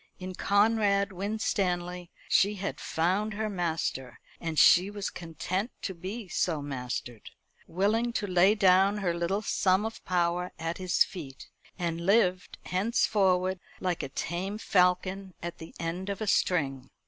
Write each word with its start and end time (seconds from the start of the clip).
In 0.17 0.33
Conrad 0.33 1.11
Winstanley 1.11 2.09
she 2.27 2.55
had 2.55 2.79
found 2.79 3.35
her 3.35 3.51
master, 3.51 4.19
and 4.39 4.57
she 4.57 4.89
was 4.89 5.11
content 5.11 5.69
to 5.83 5.93
be 5.93 6.27
so 6.27 6.59
mastered; 6.59 7.29
willing 7.67 8.11
to 8.13 8.25
lay 8.25 8.55
down 8.55 8.97
her 8.97 9.13
little 9.13 9.43
sum 9.43 9.85
of 9.85 10.03
power 10.03 10.53
at 10.57 10.79
his 10.79 11.03
feet, 11.03 11.49
and 11.77 12.03
live 12.07 12.49
henceforward 12.65 13.59
like 13.79 14.01
a 14.01 14.09
tame 14.09 14.57
falcon 14.57 15.35
at 15.43 15.59
the 15.59 15.71
end 15.79 16.09
of 16.09 16.19
a 16.19 16.25
string. 16.25 16.89